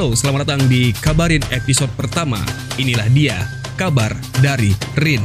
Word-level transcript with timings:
Halo, 0.00 0.16
selamat 0.16 0.48
datang 0.48 0.64
di 0.64 0.96
Kabarin 0.96 1.44
episode 1.52 1.92
pertama. 1.92 2.40
Inilah 2.80 3.04
dia, 3.12 3.36
kabar 3.76 4.16
dari 4.40 4.72
Rin. 4.96 5.20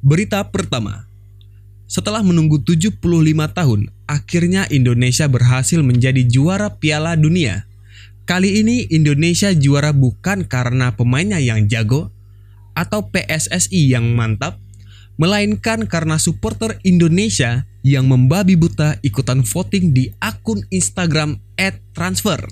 Berita 0.00 0.40
pertama. 0.48 1.04
Setelah 1.84 2.24
menunggu 2.24 2.64
75 2.64 2.96
tahun, 3.52 3.92
akhirnya 4.08 4.72
Indonesia 4.72 5.28
berhasil 5.28 5.84
menjadi 5.84 6.24
juara 6.24 6.72
Piala 6.72 7.12
Dunia. 7.12 7.68
Kali 8.24 8.64
ini 8.64 8.88
Indonesia 8.88 9.52
juara 9.52 9.92
bukan 9.92 10.48
karena 10.48 10.96
pemainnya 10.96 11.44
yang 11.44 11.68
jago 11.68 12.08
atau 12.72 13.12
PSSI 13.12 13.92
yang 13.92 14.16
mantap, 14.16 14.56
melainkan 15.20 15.84
karena 15.84 16.16
supporter 16.16 16.80
Indonesia 16.88 17.68
yang 17.86 18.10
membabi 18.10 18.58
buta 18.58 18.98
ikutan 19.06 19.46
voting 19.46 19.94
di 19.94 20.10
akun 20.18 20.66
Instagram 20.74 21.38
@transfer. 21.94 22.42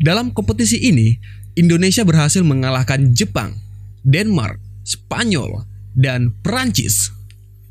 Dalam 0.00 0.32
kompetisi 0.32 0.80
ini, 0.80 1.20
Indonesia 1.52 2.00
berhasil 2.00 2.40
mengalahkan 2.40 3.12
Jepang, 3.12 3.60
Denmark, 4.00 4.56
Spanyol, 4.88 5.68
dan 5.92 6.32
Perancis. 6.40 7.12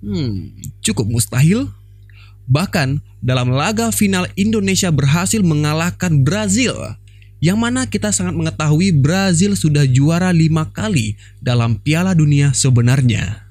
Hmm, 0.06 0.54
cukup 0.86 1.10
mustahil. 1.10 1.66
Bahkan 2.45 3.02
dalam 3.26 3.50
laga 3.50 3.90
final 3.90 4.30
Indonesia 4.38 4.94
berhasil 4.94 5.42
mengalahkan 5.42 6.22
Brazil 6.22 6.78
yang 7.42 7.58
mana 7.58 7.90
kita 7.90 8.14
sangat 8.14 8.38
mengetahui 8.38 8.94
Brazil 8.94 9.58
sudah 9.58 9.89
juara 9.89 10.30
lima 10.30 10.70
kali 10.70 11.17
dalam 11.42 11.82
Piala 11.82 12.14
Dunia 12.14 12.54
sebenarnya. 12.54 13.47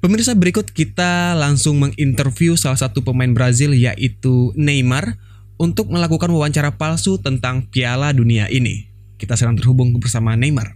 Pemirsa 0.00 0.32
berikut 0.32 0.64
kita 0.72 1.36
langsung 1.36 1.76
menginterview 1.76 2.56
salah 2.56 2.80
satu 2.80 3.04
pemain 3.04 3.28
Brazil 3.36 3.76
yaitu 3.76 4.48
Neymar 4.56 5.20
untuk 5.60 5.92
melakukan 5.92 6.32
wawancara 6.32 6.72
palsu 6.72 7.20
tentang 7.20 7.68
Piala 7.68 8.08
Dunia 8.16 8.48
ini. 8.48 8.88
Kita 9.20 9.36
sedang 9.36 9.60
terhubung 9.60 9.92
bersama 10.00 10.32
Neymar. 10.40 10.72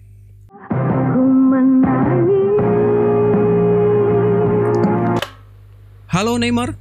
Halo 6.13 6.37
Neymar. 6.37 6.77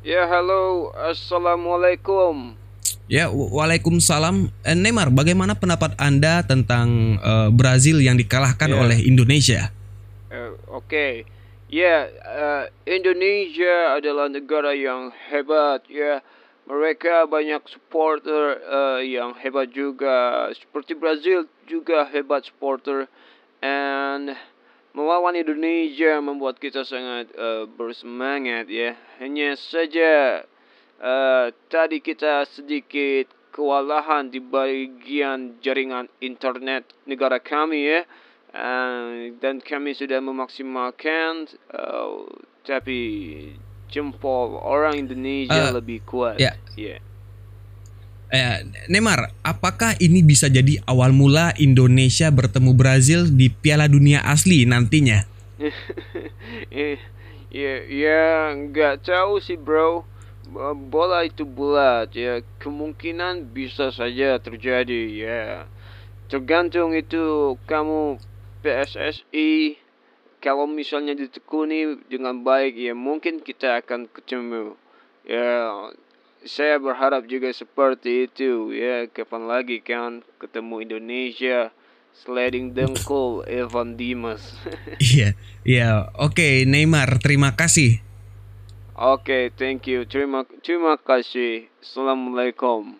Ya 0.00 0.24
halo, 0.32 0.88
assalamualaikum. 0.96 2.56
Ya, 3.12 3.28
waalaikumsalam. 3.28 4.48
Eh, 4.64 4.72
Neymar, 4.72 5.12
bagaimana 5.12 5.52
pendapat 5.60 6.00
anda 6.00 6.48
tentang 6.48 7.20
uh, 7.20 7.52
Brazil 7.52 8.00
yang 8.00 8.16
dikalahkan 8.16 8.72
yeah. 8.72 8.80
oleh 8.80 9.04
Indonesia? 9.04 9.68
Uh, 10.32 10.56
Oke, 10.72 10.88
okay. 10.88 11.12
Ya 11.72 12.12
uh, 12.20 12.64
Indonesia 12.84 13.96
adalah 13.96 14.28
negara 14.28 14.76
yang 14.76 15.08
hebat. 15.32 15.88
Ya, 15.88 16.20
mereka 16.68 17.24
banyak 17.24 17.64
supporter 17.66 18.60
uh, 18.68 19.00
yang 19.00 19.32
hebat 19.40 19.72
juga. 19.72 20.52
Seperti 20.52 20.92
Brazil 20.92 21.48
juga 21.64 22.04
hebat 22.12 22.44
supporter. 22.44 23.08
And 23.64 24.36
Melawan 24.92 25.32
Indonesia 25.32 26.20
membuat 26.20 26.60
kita 26.60 26.84
sangat 26.84 27.32
uh, 27.32 27.64
bersemangat 27.64 28.68
ya. 28.68 28.92
Hanya 29.16 29.56
saja 29.56 30.44
uh, 31.00 31.48
tadi 31.72 32.04
kita 32.04 32.44
sedikit 32.52 33.32
kewalahan 33.56 34.28
di 34.28 34.36
bagian 34.44 35.56
jaringan 35.64 36.12
internet 36.20 36.84
negara 37.08 37.40
kami 37.40 37.88
ya. 37.88 38.04
Uh, 38.52 39.32
dan 39.40 39.64
kami 39.64 39.96
sudah 39.96 40.20
memaksimalkan 40.20 41.48
uh, 41.72 42.28
tapi 42.68 43.00
jempol 43.88 44.60
orang 44.60 45.08
Indonesia 45.08 45.72
uh, 45.72 45.80
lebih 45.80 46.04
kuat. 46.04 46.36
Ya. 46.36 46.52
Yeah. 46.76 47.00
Eh, 48.32 48.64
Neymar, 48.88 49.28
apakah 49.44 49.92
ini 50.00 50.24
bisa 50.24 50.48
jadi 50.48 50.80
awal 50.88 51.12
mula 51.12 51.52
Indonesia 51.60 52.32
bertemu 52.32 52.72
Brazil 52.72 53.28
di 53.28 53.52
Piala 53.52 53.92
Dunia 53.92 54.24
asli 54.24 54.64
nantinya? 54.64 55.28
ya, 57.52 57.74
ya 57.92 58.24
nggak 58.56 59.04
tahu 59.04 59.36
sih 59.36 59.60
bro. 59.60 60.08
Bola 60.88 61.28
itu 61.28 61.44
bulat 61.44 62.16
ya, 62.16 62.40
kemungkinan 62.56 63.52
bisa 63.52 63.92
saja 63.92 64.40
terjadi 64.40 65.02
ya. 65.12 65.68
Tergantung 66.32 66.96
itu 66.96 67.60
kamu 67.68 68.16
PSSI 68.62 69.82
kalau 70.42 70.66
misalnya 70.66 71.14
ditekuni 71.14 72.02
dengan 72.10 72.42
baik 72.42 72.74
ya 72.74 72.94
mungkin 72.98 73.38
kita 73.38 73.78
akan 73.78 74.10
ketemu. 74.10 74.74
Ya 75.22 75.70
saya 76.42 76.82
berharap 76.82 77.30
juga 77.30 77.54
seperti 77.54 78.26
itu 78.26 78.74
ya. 78.74 79.06
Kapan 79.06 79.46
lagi 79.46 79.78
kan 79.78 80.26
ketemu 80.42 80.82
Indonesia 80.82 81.70
sliding 82.12 82.74
dengkul 82.74 83.46
Evan 83.46 83.94
Dimas. 83.94 84.58
Iya 84.98 85.38
iya. 85.62 86.10
Oke 86.18 86.66
Neymar 86.66 87.22
terima 87.22 87.54
kasih. 87.54 88.02
Oke 88.98 89.22
okay, 89.22 89.44
thank 89.54 89.86
you. 89.86 90.02
Terima 90.06 90.42
terima 90.62 90.98
kasih. 90.98 91.70
Assalamualaikum. 91.78 92.98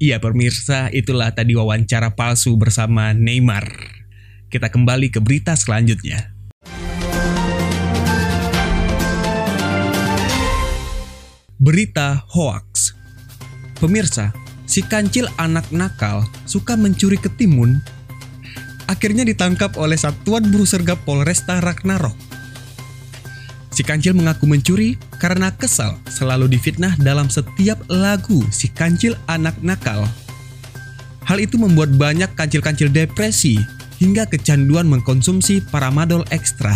Iya 0.00 0.16
pemirsa 0.20 0.88
itulah 0.92 1.32
tadi 1.32 1.52
wawancara 1.56 2.12
palsu 2.16 2.56
bersama 2.56 3.12
Neymar 3.12 3.99
kita 4.50 4.66
kembali 4.66 5.14
ke 5.14 5.22
berita 5.22 5.54
selanjutnya 5.54 6.40
Berita 11.60 12.24
hoax. 12.32 12.96
Pemirsa, 13.76 14.32
si 14.64 14.80
kancil 14.80 15.28
anak 15.36 15.68
nakal 15.68 16.24
suka 16.48 16.72
mencuri 16.72 17.20
ketimun 17.20 17.84
akhirnya 18.88 19.28
ditangkap 19.28 19.76
oleh 19.76 20.00
satuan 20.00 20.48
buru 20.48 20.64
sergap 20.64 20.96
Polresta 21.04 21.60
Ragnarok. 21.60 22.16
Si 23.76 23.84
kancil 23.84 24.16
mengaku 24.16 24.48
mencuri 24.48 24.96
karena 25.20 25.52
kesal 25.52 26.00
selalu 26.08 26.48
difitnah 26.48 26.96
dalam 26.96 27.28
setiap 27.28 27.76
lagu 27.92 28.40
si 28.48 28.72
kancil 28.72 29.12
anak 29.28 29.60
nakal. 29.60 30.08
Hal 31.28 31.44
itu 31.44 31.60
membuat 31.60 31.92
banyak 31.92 32.32
kancil-kancil 32.40 32.88
depresi 32.88 33.60
hingga 34.00 34.24
kecanduan 34.26 34.88
mengkonsumsi 34.88 35.60
paramadol 35.68 36.24
ekstra. 36.32 36.72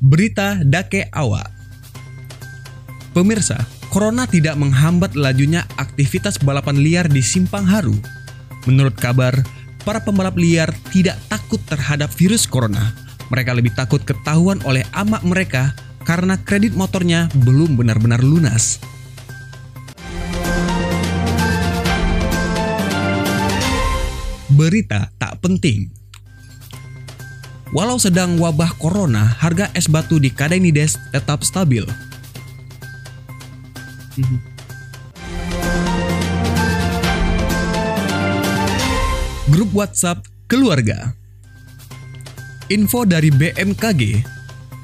Berita 0.00 0.60
Dake 0.66 1.08
Awa 1.14 1.60
Pemirsa, 3.10 3.58
Corona 3.90 4.22
tidak 4.22 4.54
menghambat 4.54 5.18
lajunya 5.18 5.66
aktivitas 5.74 6.38
balapan 6.38 6.78
liar 6.78 7.10
di 7.10 7.18
Simpang 7.18 7.66
Haru. 7.66 7.98
Menurut 8.70 8.94
kabar, 8.94 9.34
para 9.82 9.98
pembalap 9.98 10.38
liar 10.38 10.70
tidak 10.94 11.18
takut 11.26 11.58
terhadap 11.66 12.06
virus 12.14 12.46
corona. 12.46 12.94
Mereka 13.34 13.50
lebih 13.50 13.74
takut 13.74 13.98
ketahuan 14.06 14.62
oleh 14.62 14.86
amak 14.94 15.26
mereka 15.26 15.74
karena 16.06 16.38
kredit 16.38 16.78
motornya 16.78 17.26
belum 17.42 17.74
benar-benar 17.74 18.22
lunas. 18.22 18.78
Berita 24.60 25.08
tak 25.16 25.40
penting 25.40 25.88
Walau 27.72 27.96
sedang 27.96 28.36
wabah 28.36 28.76
corona, 28.76 29.24
harga 29.40 29.72
es 29.72 29.88
batu 29.88 30.20
di 30.20 30.28
Kadenides 30.28 31.00
tetap 31.14 31.46
stabil. 31.46 31.86
Grup 39.48 39.70
WhatsApp 39.72 40.28
keluarga. 40.44 41.14
Info 42.68 43.08
dari 43.08 43.32
BMKG. 43.32 44.26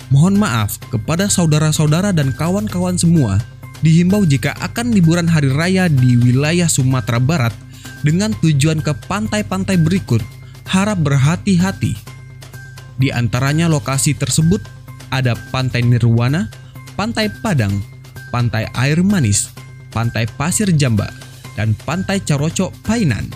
Mohon 0.09 0.47
maaf 0.47 0.81
kepada 0.89 1.29
saudara-saudara 1.29 2.17
dan 2.17 2.33
kawan-kawan 2.33 2.97
semua 2.97 3.43
dihimbau 3.83 4.25
jika 4.25 4.55
akan 4.63 4.95
liburan 4.95 5.27
hari 5.27 5.51
raya 5.51 5.91
di 5.91 6.17
wilayah 6.17 6.71
Sumatera 6.71 7.19
Barat 7.19 7.66
dengan 8.05 8.35
tujuan 8.43 8.85
ke 8.85 8.93
pantai-pantai 9.07 9.81
berikut, 9.81 10.21
harap 10.69 11.01
berhati-hati 11.01 12.17
di 12.97 13.13
antaranya 13.13 13.69
lokasi 13.69 14.17
tersebut 14.17 14.65
ada 15.13 15.37
Pantai 15.53 15.85
Nirwana, 15.85 16.49
Pantai 16.97 17.29
Padang, 17.45 17.73
Pantai 18.33 18.69
Air 18.73 19.05
Manis, 19.05 19.53
Pantai 19.93 20.25
Pasir 20.25 20.73
Jamba, 20.73 21.13
dan 21.55 21.77
Pantai 21.85 22.25
Carocok 22.25 22.73
Painan. 22.85 23.29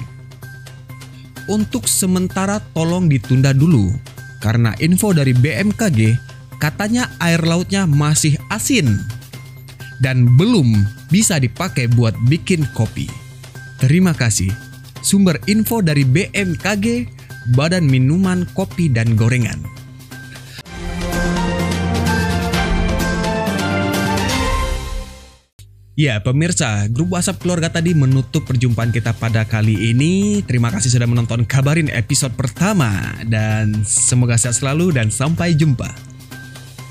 Untuk 1.49 1.85
sementara 1.91 2.63
tolong 2.73 3.11
ditunda 3.11 3.53
dulu 3.53 3.93
karena 4.41 4.73
info 4.81 5.13
dari 5.13 5.37
BMKG 5.37 6.17
katanya 6.63 7.11
air 7.19 7.43
lautnya 7.43 7.85
masih 7.85 8.39
asin 8.49 9.03
dan 10.01 10.25
belum 10.39 10.87
bisa 11.13 11.37
dipakai 11.37 11.91
buat 11.91 12.15
bikin 12.31 12.65
kopi. 12.73 13.30
Terima 13.81 14.13
kasih. 14.13 14.53
sumber 15.01 15.41
info 15.49 15.81
dari 15.81 16.05
BMKG, 16.05 17.09
Badan 17.57 17.89
Minuman 17.89 18.45
Kopi 18.53 18.93
dan 18.93 19.17
Gorengan. 19.17 19.57
Ya, 25.97 26.21
pemirsa, 26.21 26.93
grup 26.93 27.17
WhatsApp 27.17 27.41
keluarga 27.41 27.73
tadi 27.73 27.97
menutup 27.97 28.45
perjumpaan 28.45 28.93
kita 28.93 29.17
pada 29.17 29.49
kali 29.49 29.97
ini. 29.97 30.45
Terima 30.45 30.69
kasih 30.69 30.93
sudah 30.93 31.09
menonton 31.09 31.49
Kabarin 31.49 31.89
episode 31.89 32.37
pertama 32.37 33.17
dan 33.25 33.85
semoga 33.89 34.37
sehat 34.37 34.61
selalu 34.61 34.97
dan 35.01 35.09
sampai 35.09 35.57
jumpa. 35.57 36.10